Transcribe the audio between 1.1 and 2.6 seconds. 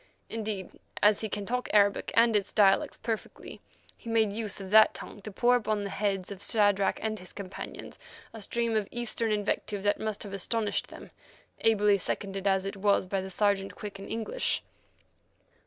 he can talk Arabic and its